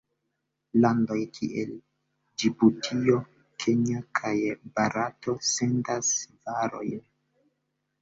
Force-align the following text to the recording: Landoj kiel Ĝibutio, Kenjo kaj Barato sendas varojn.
Landoj 0.85 1.17
kiel 1.35 1.75
Ĝibutio, 2.43 3.19
Kenjo 3.67 4.03
kaj 4.23 4.35
Barato 4.81 5.39
sendas 5.55 6.15
varojn. 6.37 7.09